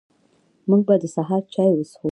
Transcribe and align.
موږ 0.69 0.81
به 0.87 0.95
د 1.01 1.05
سهار 1.15 1.43
چاي 1.53 1.69
وڅښو 1.73 2.09